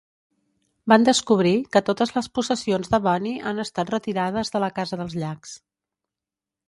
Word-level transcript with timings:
Van 0.93 1.03
descobrir 1.09 1.51
que 1.75 1.81
totes 1.89 2.13
les 2.15 2.29
possessions 2.39 2.91
de 2.95 3.01
Bunny 3.09 3.35
han 3.51 3.65
estat 3.65 3.93
retirades 3.97 4.55
de 4.57 4.63
la 4.65 4.71
casa 4.81 5.01
dels 5.03 5.19
Llacs. 5.25 5.55